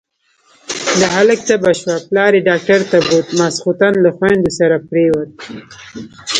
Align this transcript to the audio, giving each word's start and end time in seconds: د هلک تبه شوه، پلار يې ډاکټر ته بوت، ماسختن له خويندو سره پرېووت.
د 0.99 1.01
هلک 1.15 1.39
تبه 1.47 1.71
شوه، 1.79 1.95
پلار 2.07 2.31
يې 2.37 2.41
ډاکټر 2.49 2.81
ته 2.91 2.97
بوت، 3.07 3.27
ماسختن 3.39 3.93
له 4.03 4.09
خويندو 4.17 4.49
سره 4.59 4.75
پرېووت. 4.89 5.29